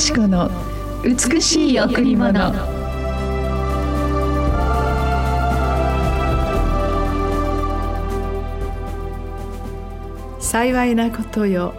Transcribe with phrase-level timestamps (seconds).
[0.00, 0.50] しこの
[1.04, 2.32] 美しい贈り物。
[10.40, 11.74] 幸いなことよ。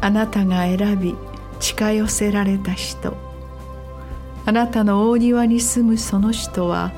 [0.00, 1.14] あなたが選び
[1.60, 3.16] 近寄せられた人。
[4.44, 6.90] あなたの大庭に住むその人は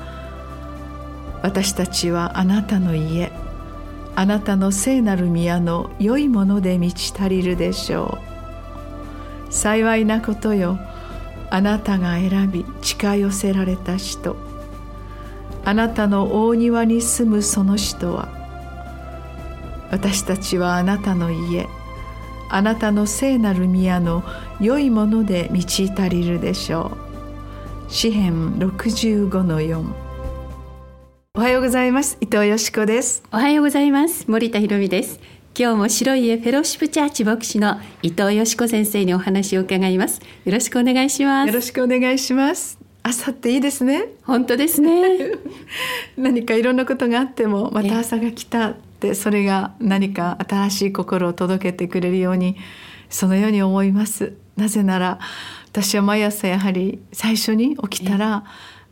[1.43, 3.31] 私たちはあなたの家。
[4.15, 8.34] あなたの聖なる宮の良いもので満ち足りるでしょう。
[9.55, 10.77] 幸いなことよ。
[11.49, 14.35] あなたが選び近寄せられた人
[15.63, 18.27] あなたの大庭に住むその人は
[19.91, 21.67] 私たちはあなたの家。
[22.49, 24.23] あなたの聖なる宮の
[24.59, 26.97] 良いもので満ち足りるでしょ
[27.87, 27.91] う。
[27.91, 29.85] 詩編65の4
[31.35, 32.17] おはようございます。
[32.21, 33.23] 伊藤よしこです。
[33.31, 34.29] おはようございます。
[34.29, 35.19] 森田博美です。
[35.57, 40.19] 今日も白い家フェローシップチャーチ牧師の伊藤よしこ先生にお話を伺います。
[40.43, 41.47] よろしくお願いします。
[41.47, 42.77] よろしくお願いします。
[43.03, 44.09] 朝っていいですね。
[44.25, 45.31] 本当ですね。
[46.17, 52.57] 何かいろんなことがあってもまた朝が来たってそれが何か新しい心を届けてくれるように
[53.09, 54.33] そのように思います。
[54.57, 55.19] なぜなら
[55.71, 58.43] 私は毎朝やはり最初に起きたら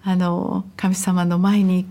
[0.02, 1.86] あの神様の前に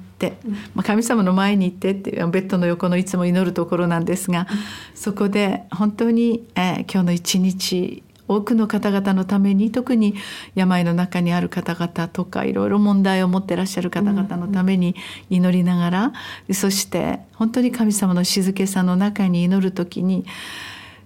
[0.74, 4.46] まあ、神様の前に行ってっていうベッドの横のいつも祈るところなんですが、
[4.94, 10.14] そこで本当に、えー、今日の一日多くの方々のために特に
[10.54, 14.94] 病の中にある方々とかいろいろ問題を持ってらっしゃる方々のために
[15.28, 16.12] 祈りながら、
[16.52, 20.24] そして本当に神様の静けさの中に祈る時に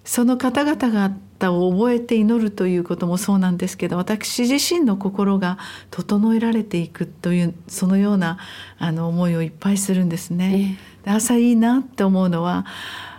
[0.06, 5.58] その方々方を覚えて祈るということもそうなんですけど私自身の心が
[5.90, 8.38] 整えられていくというそのような
[8.78, 10.78] あの思いをいっぱいするんですね。
[11.04, 12.66] え朝いいなって思うのは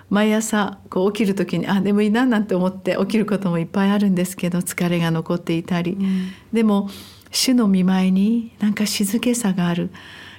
[0.10, 6.90] 毎朝こう起きる時にあでもいいななんて思って起きることもいっぱいあるんですけど疲れが残っていたり、うん、でも
[7.32, 9.92] 主の見舞いになんか静けさがある。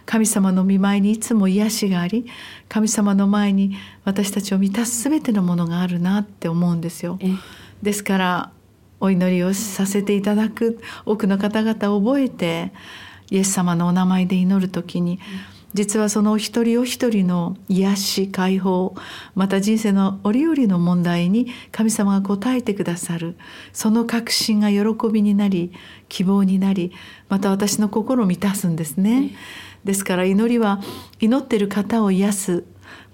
[0.09, 2.25] 神様の見舞いにいつも癒しがあり
[2.71, 3.77] 神様の前に
[4.07, 7.19] 私たちを満たす全てのものがあるなって思うんですよ。
[7.83, 8.51] ですから
[9.01, 12.73] お祈りをさせていただく多くの方々を覚えて
[13.31, 15.21] イエス様のお名前で祈る時に
[15.75, 18.95] 実はそのお一人お一人の癒し解放
[19.35, 23.37] また人生の折々の問題に神様が答えてくださる
[23.75, 25.71] その確信が喜びになり
[26.09, 26.93] 希望になり
[27.29, 29.37] また私の心を満たすんですね。
[29.85, 30.81] ですから祈りは
[31.21, 32.65] 祈っている方を癒す。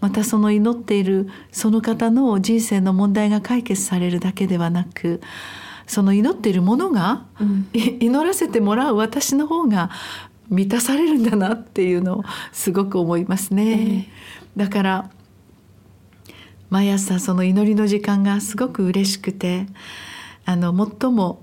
[0.00, 5.22] またその祈っているその方の人生の問題が解決されるだけではなく
[5.86, 9.90] その祈っているものが、うん、祈らせてもらう私の方が
[10.48, 13.72] 満たされるんだなっていうのをすごく思いますね。
[13.72, 14.06] えー、
[14.56, 15.10] だから
[16.70, 19.66] 毎朝その祈りの時間がすごく嬉しくて
[20.44, 21.42] あの最も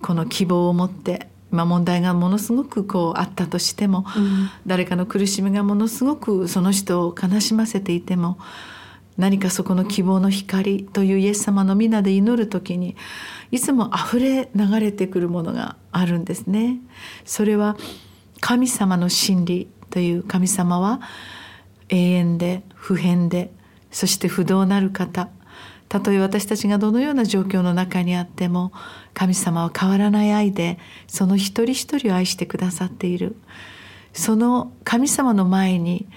[0.00, 8.38] この希望を持ってまあ、問題がものすごくこうあったとしても、うん、誰かの苦しみがものすごくその人を悲しませていても
[9.18, 12.96] 何かそこの希望の光というイエス様の皆で祈る時に
[13.50, 16.78] いつも溢れ流れてくるものがあるんですね。
[17.26, 17.76] それは
[18.40, 21.00] 神様の真理という神様は
[21.90, 23.52] 永遠で不変で
[23.90, 25.28] そして不動なる方
[25.92, 28.72] たとえ私たちがどのような状況の中にあっても
[29.12, 33.36] 神様は変わらない愛でその一人一人を愛してくださっている。
[34.14, 36.08] その神様の前に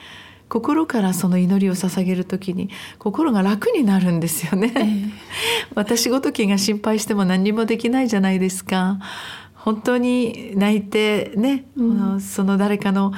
[0.48, 2.70] 心からその祈りを捧げる時に
[3.00, 5.12] 心が楽になるんですよね、えー、
[5.76, 9.00] 私ごときが心配しても何にもできないじゃないですか。
[9.56, 13.12] 本当に泣いてね、うん、その誰かの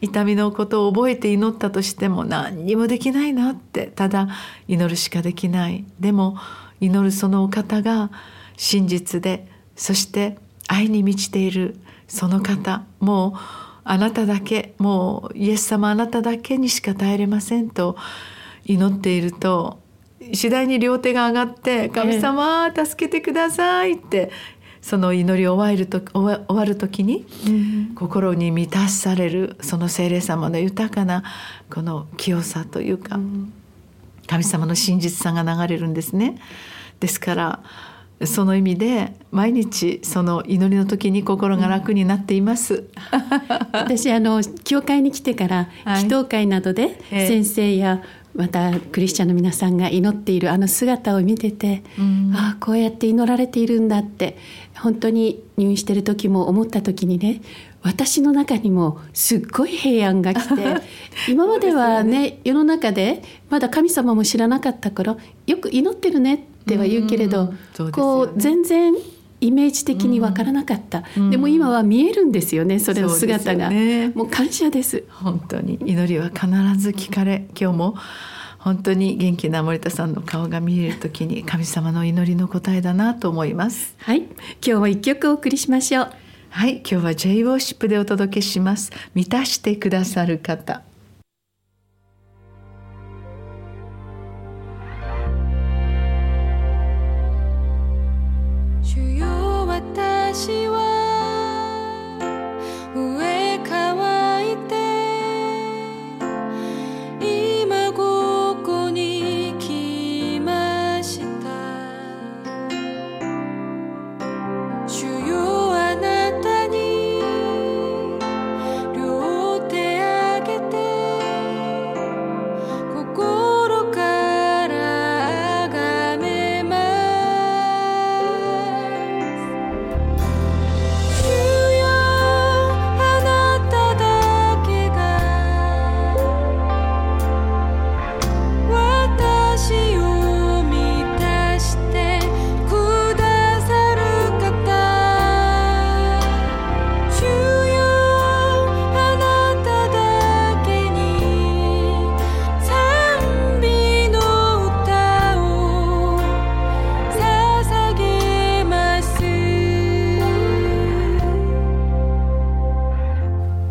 [0.00, 3.86] 痛みのことを覚えて祈ったとしても何にもできないなって。
[3.94, 4.28] ただ
[4.68, 5.84] 祈るしかできない。
[5.98, 6.36] でも
[6.80, 8.10] 祈るそのお方が
[8.56, 9.46] 真実で
[9.76, 10.38] そして
[10.68, 11.76] 愛に満ちている
[12.08, 12.84] その方。
[12.98, 13.38] もう
[13.84, 17.96] あなただけもうイエス様あなただけにしか耐えれませんと。
[18.64, 19.80] 祈っていると
[20.32, 24.30] 次第に両手が上がって「神様助けてください」って
[24.82, 27.26] その祈りを終わると終わる時に、
[27.94, 31.22] 心に満たされるその聖霊様の豊かな
[31.70, 33.18] この清さというか、
[34.26, 36.38] 神様の真実さが流れるんですね。
[36.98, 37.60] ですから
[38.24, 42.84] その意味で毎日その祈りの時に心が楽になっています。
[43.72, 48.02] 私あの教会に来てから祈祷会などで先生や
[48.34, 54.38] またクリスチャンの皆さんが祈っているあの姿を見てて、うん、ああこうやって祈られているんだって
[54.76, 57.42] 本当に入院してる時も思った時にね
[57.82, 60.54] 私の中にもすっごい平安が来て
[61.28, 65.16] 今まではね、ね、世の中でまだ神様も知らなかった頃
[65.46, 68.94] よく祈ってるねっては言うけれど、うんね、こう全然
[69.40, 75.04] イメージ的にわからなかった、うん、でも今は見えるんですよねそれの姿が、ね、もう感謝です。
[75.10, 75.78] 本当に。
[75.84, 76.46] 祈りは必
[76.76, 77.94] ず聞かれ今日も。
[78.58, 83.94] 本当に元気な森田さんの顔が見える時に神様の祈りの答えだなと思います。
[83.98, 84.18] はい。
[84.18, 84.28] 今
[84.60, 86.12] 日も一曲お送りしましょう。
[86.50, 86.76] はい。
[86.78, 88.92] 今日は J ウォーシップでお届けします。
[89.14, 90.82] 満たしてくださる方
[100.32, 100.89] 希望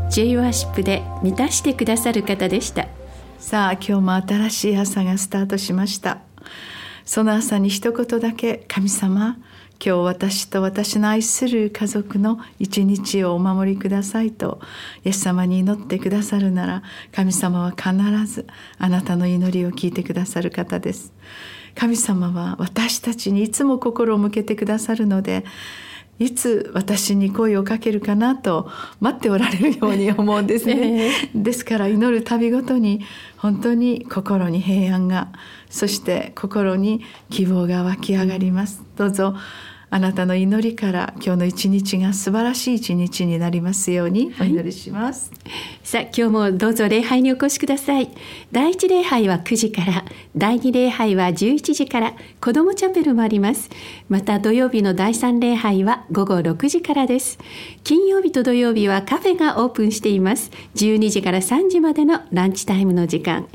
[0.09, 2.87] ーシップで満たしてくださる方でした。
[3.37, 6.19] さあ今日も新しい朝がスタートしました。
[7.05, 9.37] その朝に一言だけ神様
[9.83, 14.59] 今日私と私の愛する家族の一日をお守りくださいと
[15.05, 16.83] イエス様に祈ってくださるなら
[17.13, 17.93] 神様は必
[18.25, 18.45] ず
[18.77, 21.13] あなたの祈りを聞いてくださる方です。
[21.75, 25.45] 神様は私たちにいつも心を向けてくださるので
[26.19, 28.69] いつ私に声をかけるかなと
[28.99, 31.07] 待っておられるように思うんですね。
[31.07, 33.01] えー、ですから祈る度ごとに
[33.37, 35.29] 本当に心に平安が
[35.69, 38.83] そして心に希望が湧き上がります。
[38.97, 39.35] どうぞ
[39.91, 45.51] あなたの祈りから今日の一日が素晴らしい一日になりますようにお祈りします、はい、
[45.83, 48.09] さあ今日もどうぞ礼拝にお越しください。
[48.51, 50.05] 第一礼拝は9時から
[50.35, 53.69] 第二礼拝は11時から子どもチャペルもあります。
[54.07, 57.39] また土曜日の第三礼拝は午後6時からです。
[57.83, 60.51] 金曜日と土曜日はカフェがオープンしています。
[60.75, 63.47] 12時から3時までのランチタイムの時間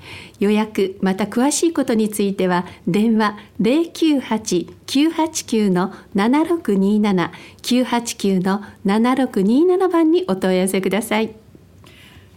[0.44, 7.30] 予約また詳しいことについては電話098-989の7627
[7.62, 11.34] 989の7627番にお問い合わせください。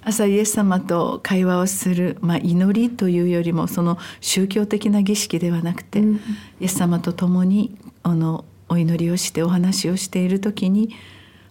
[0.03, 6.19] 朝イエス様と会話をする、まあ、祈りというよりもその宗教的な儀式ではなくて、うん、イ
[6.61, 10.95] エス様と共にあのお祈りをしてお話をしている時に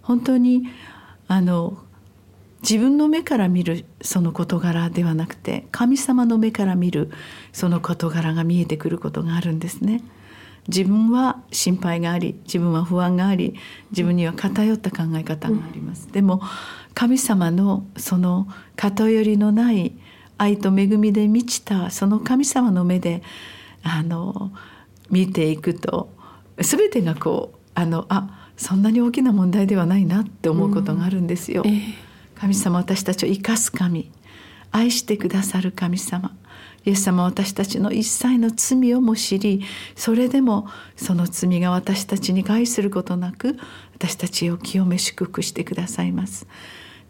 [0.00, 0.62] 本当に
[1.28, 1.76] あの
[2.62, 7.10] 自分の目から見るその事柄ではなくて神様の目から見る
[7.52, 10.02] その事柄が見えてくることがあるんですね。
[10.68, 13.54] 自分は心配があり自分は不安があり
[13.90, 16.10] 自分には偏った考え方があります。
[16.12, 16.40] でも
[16.94, 19.92] 神様のその偏りのない
[20.38, 23.22] 愛と恵みで満ちたその神様の目で
[23.82, 24.50] あの
[25.08, 26.10] 見ていくと
[26.58, 31.62] 全てがこうあのあそんなに大きな問題ではないなって思うことがあるんですよ。
[31.64, 32.05] うんえー
[32.38, 34.10] 神様私たちを生かす神。
[34.70, 36.36] 愛してくださる神様。
[36.84, 39.64] イエス様は私たちの一切の罪をも知り
[39.96, 43.58] それでもその罪が私たちに害することなく
[43.94, 46.46] 私たちを清め祝福してくださいます。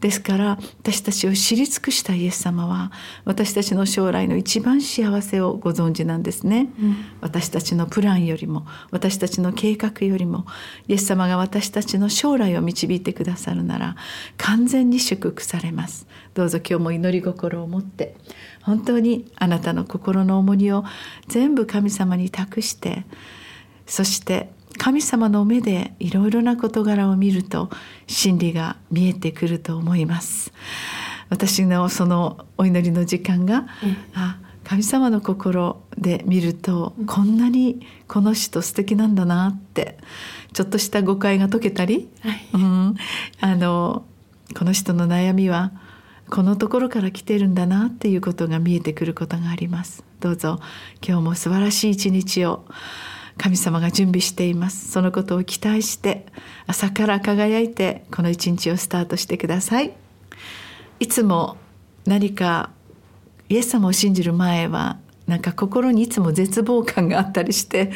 [0.06, 2.92] ですから私たちを知り尽くしたイエス様は
[3.24, 10.46] 私たちの将来の一番幸せをご存知なんですね、うん、私たちのプランよりも私たちの計画よりも
[10.86, 13.96] イエス様が私たちの将来を導いてくださるなら
[14.36, 16.06] 完全に祝福されます。
[16.34, 18.14] どうぞ今日も祈り心を持って
[18.62, 20.84] 本当にあなたの心の重荷を
[21.26, 23.04] 全部神様に託して
[23.86, 27.70] そして神様の目でいろいろな事柄を見ると
[28.06, 30.52] 真理が見えてくると思います。
[31.28, 33.66] 私のそのお祈りの時間が、うん、
[34.14, 39.98] あ神様の心で見ると、うん、こんなにこの人素敵なんだなって
[40.52, 42.96] ちょっとした誤解が解けたり、はい、うん、
[43.40, 44.04] あの
[44.56, 45.72] この人の悩みは
[46.30, 50.04] このところから来てるんだなっていうことが見えてくることがあります。
[50.20, 50.58] どうぞ
[51.06, 52.64] 今日も素晴らしい一日を
[53.38, 56.26] 神様が準備していますそのことを期待して
[56.66, 59.92] 朝から輝いてこの一日をスタートしてください
[61.00, 61.56] いつも
[62.06, 62.70] 何か
[63.48, 67.90] イエス様を信じる前はなんか心にいつも絶望感があったりして、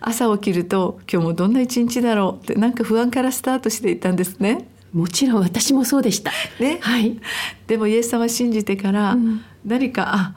[0.00, 4.68] 朝起きると今日もどんな一日だろうってなんか不安からスタートしていたんですね。
[4.92, 6.30] もちろん私もそうでした。
[6.60, 7.18] ね、はい。
[7.66, 9.16] でもイエス様信じてから、
[9.64, 10.34] 何かあ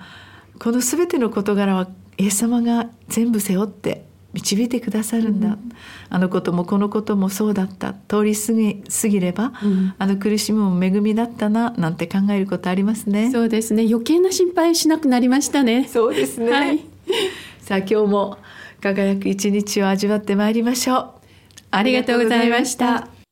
[0.58, 4.06] この全ての事柄はイエス様が全部背負って
[4.38, 5.72] 導いてくださるんだ、うん、
[6.10, 7.94] あのこともこのこともそうだった。
[8.08, 13.32] 通り過ぎ過ぎれば、うん、あの苦しみも恵みだったななんて考えることありますね。
[13.32, 13.86] そうですね。
[13.90, 15.88] 余計な心配しなくなりましたね。
[15.88, 16.86] そうですね、はい、
[17.60, 18.38] さあ今日も
[18.82, 21.12] 輝く一日を味わってまいりましょう。
[21.72, 23.17] ありがとうございました